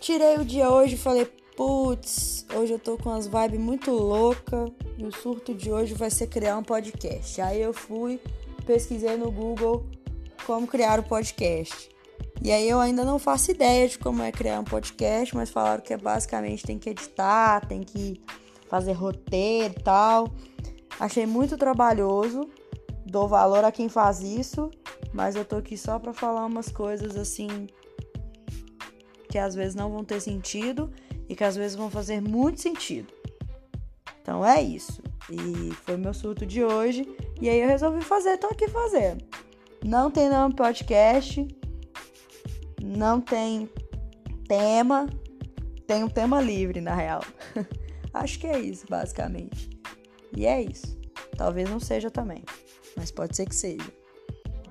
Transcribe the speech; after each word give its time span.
tirei 0.00 0.36
o 0.38 0.44
dia 0.44 0.70
hoje 0.70 0.94
e 0.94 0.98
falei, 0.98 1.26
putz, 1.54 2.46
hoje 2.56 2.72
eu 2.72 2.78
tô 2.78 2.96
com 2.96 3.10
umas 3.10 3.26
vibes 3.26 3.60
muito 3.60 3.90
louca 3.90 4.72
e 4.96 5.04
o 5.04 5.12
surto 5.12 5.54
de 5.54 5.70
hoje 5.70 5.94
vai 5.94 6.10
ser 6.10 6.26
criar 6.26 6.56
um 6.56 6.62
podcast. 6.62 7.40
Aí 7.40 7.60
eu 7.60 7.74
fui, 7.74 8.18
pesquisei 8.66 9.16
no 9.16 9.30
Google 9.30 9.86
como 10.46 10.66
criar 10.66 10.98
o 10.98 11.02
um 11.02 11.04
podcast. 11.04 11.90
E 12.42 12.50
aí 12.50 12.66
eu 12.66 12.80
ainda 12.80 13.04
não 13.04 13.18
faço 13.18 13.50
ideia 13.50 13.86
de 13.86 13.98
como 13.98 14.22
é 14.22 14.32
criar 14.32 14.58
um 14.58 14.64
podcast, 14.64 15.36
mas 15.36 15.50
falaram 15.50 15.82
que 15.82 15.92
é 15.92 15.98
basicamente 15.98 16.64
tem 16.64 16.78
que 16.78 16.88
editar, 16.88 17.66
tem 17.66 17.82
que 17.82 18.20
fazer 18.66 18.92
roteiro 18.92 19.74
e 19.78 19.82
tal. 19.82 20.32
Achei 20.98 21.26
muito 21.26 21.58
trabalhoso, 21.58 22.48
dou 23.04 23.28
valor 23.28 23.64
a 23.64 23.70
quem 23.70 23.90
faz 23.90 24.20
isso, 24.20 24.70
mas 25.12 25.36
eu 25.36 25.44
tô 25.44 25.56
aqui 25.56 25.76
só 25.76 25.98
para 25.98 26.14
falar 26.14 26.46
umas 26.46 26.70
coisas 26.70 27.16
assim 27.16 27.66
que 29.30 29.38
às 29.38 29.54
vezes 29.54 29.76
não 29.76 29.90
vão 29.90 30.04
ter 30.04 30.20
sentido 30.20 30.92
e 31.28 31.36
que 31.36 31.44
às 31.44 31.54
vezes 31.54 31.76
vão 31.76 31.88
fazer 31.88 32.20
muito 32.20 32.60
sentido. 32.60 33.12
Então 34.20 34.44
é 34.44 34.60
isso. 34.60 35.00
E 35.30 35.72
foi 35.84 35.96
meu 35.96 36.12
surto 36.12 36.44
de 36.44 36.64
hoje. 36.64 37.08
E 37.40 37.48
aí 37.48 37.60
eu 37.60 37.68
resolvi 37.68 38.02
fazer, 38.02 38.36
tô 38.38 38.48
aqui 38.48 38.68
fazendo. 38.68 39.24
Não 39.84 40.10
tem 40.10 40.28
nome 40.28 40.54
podcast, 40.54 41.46
não 42.82 43.20
tem 43.20 43.70
tema, 44.48 45.08
tem 45.86 46.02
um 46.02 46.08
tema 46.08 46.40
livre 46.40 46.80
na 46.80 46.94
real. 46.94 47.22
Acho 48.12 48.40
que 48.40 48.48
é 48.48 48.58
isso, 48.58 48.84
basicamente. 48.90 49.70
E 50.36 50.44
é 50.44 50.60
isso. 50.60 50.98
Talvez 51.36 51.70
não 51.70 51.78
seja 51.78 52.10
também, 52.10 52.42
mas 52.96 53.12
pode 53.12 53.36
ser 53.36 53.46
que 53.46 53.54
seja. 53.54 53.90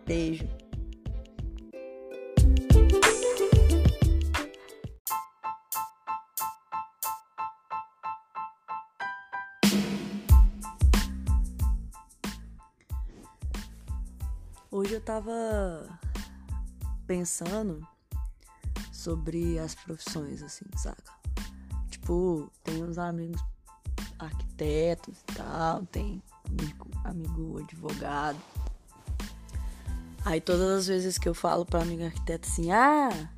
Beijo. 0.06 0.59
Hoje 14.80 14.94
eu 14.94 15.02
tava 15.02 15.34
pensando 17.06 17.86
sobre 18.94 19.60
as 19.60 19.76
profissões, 19.76 20.42
assim, 20.42 20.64
saca? 20.78 21.12
Tipo, 21.90 22.50
tem 22.64 22.82
uns 22.82 22.98
amigos 22.98 23.44
arquitetos 24.18 25.18
e 25.20 25.34
tal, 25.36 25.86
tem 25.88 26.24
amigo, 26.48 26.90
amigo 27.04 27.60
advogado. 27.60 28.40
Aí 30.24 30.40
todas 30.40 30.80
as 30.80 30.88
vezes 30.88 31.18
que 31.18 31.28
eu 31.28 31.34
falo 31.34 31.66
pra 31.66 31.82
amigo 31.82 32.06
arquiteto 32.06 32.48
assim, 32.48 32.72
ah, 32.72 33.30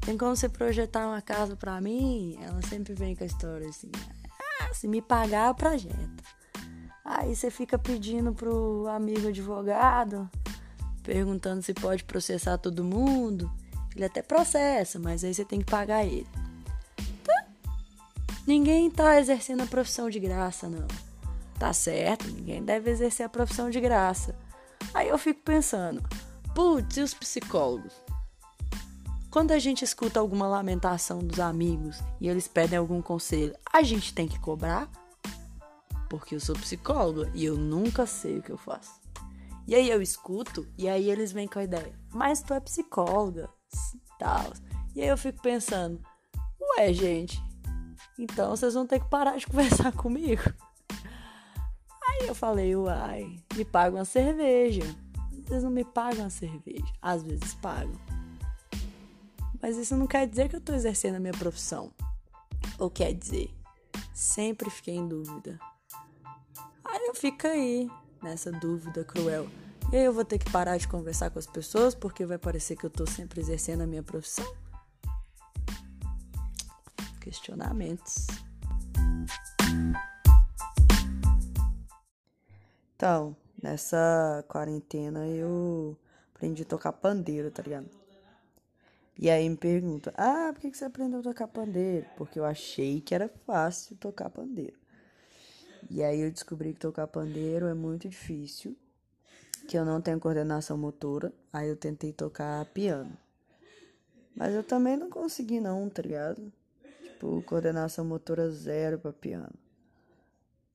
tem 0.00 0.16
como 0.16 0.34
você 0.34 0.48
projetar 0.48 1.06
uma 1.06 1.20
casa 1.20 1.54
pra 1.54 1.82
mim? 1.82 2.38
Ela 2.40 2.62
sempre 2.62 2.94
vem 2.94 3.14
com 3.14 3.24
a 3.24 3.26
história 3.26 3.68
assim, 3.68 3.92
ah, 4.62 4.72
se 4.72 4.88
me 4.88 5.02
pagar 5.02 5.48
eu 5.48 5.54
projeto. 5.54 6.39
Aí 7.12 7.34
você 7.34 7.50
fica 7.50 7.76
pedindo 7.76 8.32
pro 8.32 8.86
amigo 8.86 9.26
advogado, 9.26 10.30
perguntando 11.02 11.60
se 11.60 11.74
pode 11.74 12.04
processar 12.04 12.56
todo 12.56 12.84
mundo. 12.84 13.50
Ele 13.96 14.04
até 14.04 14.22
processa, 14.22 14.96
mas 15.00 15.24
aí 15.24 15.34
você 15.34 15.44
tem 15.44 15.58
que 15.58 15.64
pagar 15.64 16.04
ele. 16.04 16.28
Tá? 17.24 17.46
Ninguém 18.46 18.88
tá 18.88 19.18
exercendo 19.18 19.64
a 19.64 19.66
profissão 19.66 20.08
de 20.08 20.20
graça, 20.20 20.68
não. 20.68 20.86
Tá 21.58 21.72
certo, 21.72 22.28
ninguém 22.28 22.62
deve 22.62 22.92
exercer 22.92 23.26
a 23.26 23.28
profissão 23.28 23.70
de 23.70 23.80
graça. 23.80 24.36
Aí 24.94 25.08
eu 25.08 25.18
fico 25.18 25.40
pensando, 25.42 26.00
putz, 26.54 26.96
e 26.96 27.00
os 27.00 27.12
psicólogos? 27.12 27.92
Quando 29.32 29.50
a 29.50 29.58
gente 29.58 29.84
escuta 29.84 30.20
alguma 30.20 30.46
lamentação 30.46 31.18
dos 31.18 31.40
amigos 31.40 31.98
e 32.20 32.28
eles 32.28 32.46
pedem 32.46 32.78
algum 32.78 33.02
conselho, 33.02 33.56
a 33.72 33.82
gente 33.82 34.14
tem 34.14 34.28
que 34.28 34.38
cobrar? 34.38 34.88
Porque 36.10 36.34
eu 36.34 36.40
sou 36.40 36.56
psicóloga 36.56 37.30
e 37.32 37.44
eu 37.44 37.56
nunca 37.56 38.04
sei 38.04 38.38
o 38.38 38.42
que 38.42 38.50
eu 38.50 38.58
faço. 38.58 39.00
E 39.66 39.74
aí 39.76 39.88
eu 39.88 40.02
escuto 40.02 40.66
e 40.76 40.88
aí 40.88 41.08
eles 41.08 41.30
vêm 41.30 41.46
com 41.46 41.60
a 41.60 41.64
ideia, 41.64 41.94
mas 42.12 42.42
tu 42.42 42.52
é 42.52 42.58
psicóloga, 42.58 43.48
tal. 44.18 44.52
E 44.94 45.00
aí 45.00 45.08
eu 45.08 45.16
fico 45.16 45.40
pensando, 45.40 46.02
ué, 46.60 46.92
gente, 46.92 47.40
então 48.18 48.50
vocês 48.50 48.74
vão 48.74 48.86
ter 48.86 48.98
que 48.98 49.08
parar 49.08 49.38
de 49.38 49.46
conversar 49.48 49.92
comigo. 49.92 50.42
Aí 52.08 52.26
eu 52.26 52.34
falei, 52.34 52.74
uai, 52.74 53.40
me 53.54 53.64
pagam 53.64 54.00
uma 54.00 54.04
cerveja. 54.04 54.82
Vocês 55.46 55.62
não 55.62 55.70
me 55.70 55.84
pagam 55.84 56.24
uma 56.24 56.30
cerveja. 56.30 56.92
Às 57.00 57.22
vezes 57.22 57.54
pagam. 57.54 57.94
Mas 59.62 59.76
isso 59.76 59.96
não 59.96 60.08
quer 60.08 60.26
dizer 60.26 60.48
que 60.48 60.56
eu 60.56 60.60
tô 60.60 60.72
exercendo 60.72 61.16
a 61.16 61.20
minha 61.20 61.32
profissão. 61.32 61.92
Ou 62.78 62.90
quer 62.90 63.12
dizer, 63.14 63.54
sempre 64.12 64.68
fiquei 64.70 64.96
em 64.96 65.06
dúvida. 65.06 65.58
Eu 67.10 67.14
fico 67.16 67.44
aí, 67.44 67.90
nessa 68.22 68.52
dúvida 68.52 69.02
cruel. 69.02 69.48
E 69.92 69.96
aí 69.96 70.04
eu 70.04 70.12
vou 70.12 70.24
ter 70.24 70.38
que 70.38 70.48
parar 70.48 70.76
de 70.76 70.86
conversar 70.86 71.28
com 71.28 71.40
as 71.40 71.46
pessoas 71.46 71.92
porque 71.92 72.24
vai 72.24 72.38
parecer 72.38 72.76
que 72.76 72.86
eu 72.86 72.90
tô 72.90 73.04
sempre 73.04 73.40
exercendo 73.40 73.80
a 73.80 73.86
minha 73.86 74.00
profissão? 74.00 74.46
Questionamentos. 77.20 78.28
Então, 82.94 83.34
nessa 83.60 84.44
quarentena 84.46 85.26
eu 85.26 85.98
aprendi 86.32 86.62
a 86.62 86.66
tocar 86.66 86.92
pandeiro, 86.92 87.50
tá 87.50 87.60
ligado? 87.60 87.90
E 89.18 89.28
aí 89.28 89.50
me 89.50 89.56
pergunta, 89.56 90.14
ah, 90.16 90.52
por 90.52 90.60
que 90.60 90.72
você 90.72 90.84
aprendeu 90.84 91.18
a 91.18 91.24
tocar 91.24 91.48
pandeiro? 91.48 92.06
Porque 92.16 92.38
eu 92.38 92.44
achei 92.44 93.00
que 93.00 93.16
era 93.16 93.28
fácil 93.44 93.96
tocar 93.96 94.30
pandeiro. 94.30 94.79
E 95.90 96.04
aí 96.04 96.20
eu 96.20 96.30
descobri 96.30 96.72
que 96.72 96.78
tocar 96.78 97.08
pandeiro 97.08 97.66
é 97.66 97.74
muito 97.74 98.08
difícil, 98.08 98.76
que 99.66 99.76
eu 99.76 99.84
não 99.84 100.00
tenho 100.00 100.20
coordenação 100.20 100.78
motora. 100.78 101.32
Aí 101.52 101.68
eu 101.68 101.76
tentei 101.76 102.12
tocar 102.12 102.64
piano. 102.66 103.18
Mas 104.36 104.54
eu 104.54 104.62
também 104.62 104.96
não 104.96 105.10
consegui 105.10 105.58
não, 105.58 105.90
tá 105.90 106.00
ligado? 106.00 106.52
Tipo, 107.02 107.42
coordenação 107.42 108.04
motora 108.04 108.48
zero 108.52 109.00
para 109.00 109.12
piano. 109.12 109.52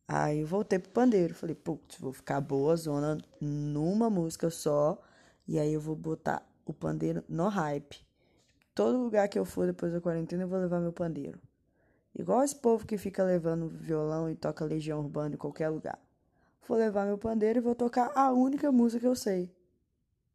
Aí 0.06 0.42
eu 0.42 0.48
voltei 0.48 0.80
pro 0.80 0.92
pandeiro. 0.92 1.34
Falei, 1.34 1.56
putz, 1.56 1.98
vou 1.98 2.12
ficar 2.12 2.42
boa 2.42 2.76
zona 2.76 3.18
numa 3.40 4.10
música 4.10 4.50
só. 4.50 5.02
E 5.48 5.58
aí 5.58 5.74
eu 5.74 5.80
vou 5.80 5.96
botar 5.96 6.46
o 6.66 6.74
pandeiro 6.74 7.24
no 7.30 7.48
hype. 7.48 8.06
Todo 8.76 9.02
lugar 9.02 9.30
que 9.30 9.40
eu 9.40 9.46
for 9.46 9.66
depois 9.66 9.94
da 9.94 10.02
quarentena, 10.02 10.44
eu 10.44 10.50
vou 10.50 10.60
levar 10.60 10.82
meu 10.82 10.92
pandeiro. 10.92 11.40
Igual 12.18 12.44
esse 12.44 12.56
povo 12.56 12.86
que 12.86 12.98
fica 12.98 13.24
levando 13.24 13.68
violão 13.68 14.30
e 14.30 14.36
toca 14.36 14.64
Legião 14.64 15.00
Urbana 15.00 15.36
em 15.36 15.38
qualquer 15.38 15.70
lugar. 15.70 16.00
Vou 16.68 16.78
levar 16.78 17.06
meu 17.06 17.18
pandeiro 17.18 17.60
e 17.60 17.62
vou 17.62 17.76
tocar 17.76 18.12
a 18.16 18.32
única 18.32 18.72
música 18.72 19.02
que 19.02 19.08
eu 19.08 19.16
sei. 19.16 19.54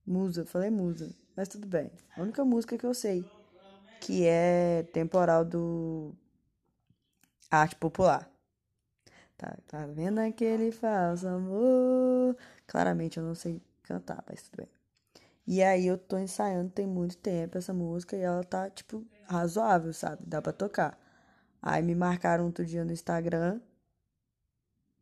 Musa, 0.06 0.44
falei 0.44 0.70
musa, 0.70 1.14
mas 1.36 1.48
tudo 1.48 1.66
bem. 1.66 1.90
A 2.16 2.22
única 2.22 2.44
música 2.44 2.76
que 2.76 2.84
eu 2.84 2.92
sei, 2.92 3.24
que 4.00 4.26
é 4.26 4.82
temporal 4.92 5.44
do 5.44 6.12
Arte 7.50 7.76
Popular. 7.76 8.30
Tá, 9.36 9.56
tá 9.66 9.86
vendo 9.86 10.18
aquele 10.18 10.70
falso 10.70 11.26
amor? 11.26 12.36
Claramente 12.66 13.18
eu 13.18 13.24
não 13.24 13.34
sei 13.34 13.60
cantar, 13.82 14.22
mas 14.28 14.42
tudo 14.42 14.58
bem. 14.58 14.68
E 15.46 15.62
aí 15.62 15.86
eu 15.86 15.98
tô 15.98 16.18
ensaiando 16.18 16.70
tem 16.70 16.86
muito 16.86 17.16
tempo 17.16 17.58
essa 17.58 17.72
música 17.72 18.16
e 18.16 18.20
ela 18.20 18.44
tá, 18.44 18.68
tipo, 18.70 19.04
razoável, 19.24 19.92
sabe? 19.92 20.22
Dá 20.26 20.40
pra 20.42 20.52
tocar. 20.52 20.98
Aí 21.62 21.82
me 21.82 21.94
marcaram 21.94 22.46
outro 22.46 22.64
dia 22.64 22.84
no 22.84 22.92
Instagram. 22.92 23.60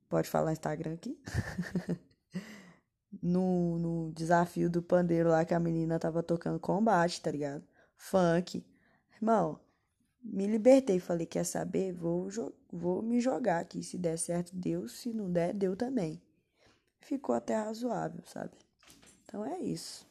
Pode 0.08 0.28
falar 0.28 0.52
Instagram 0.52 0.94
aqui? 0.94 1.20
no, 3.22 3.78
no 3.78 4.12
desafio 4.12 4.70
do 4.70 4.82
pandeiro 4.82 5.28
lá 5.28 5.44
que 5.44 5.54
a 5.54 5.60
menina 5.60 5.98
tava 5.98 6.22
tocando 6.22 6.58
combate, 6.58 7.20
tá 7.20 7.30
ligado? 7.30 7.62
Funk. 7.96 8.64
Irmão, 9.14 9.60
me 10.22 10.46
libertei. 10.46 10.98
Falei, 10.98 11.26
quer 11.26 11.44
saber? 11.44 11.92
Vou, 11.92 12.28
vou 12.72 13.02
me 13.02 13.20
jogar 13.20 13.60
aqui. 13.60 13.82
Se 13.82 13.98
der 13.98 14.18
certo, 14.18 14.54
deu. 14.54 14.88
Se 14.88 15.12
não 15.12 15.30
der, 15.30 15.54
deu 15.54 15.76
também. 15.76 16.20
Ficou 17.00 17.34
até 17.34 17.56
razoável, 17.56 18.22
sabe? 18.26 18.52
Então 19.24 19.44
é 19.44 19.58
isso. 19.60 20.06